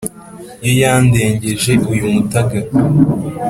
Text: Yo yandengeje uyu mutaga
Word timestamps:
Yo 0.63 0.71
yandengeje 0.81 1.71
uyu 1.91 2.05
mutaga 2.13 2.59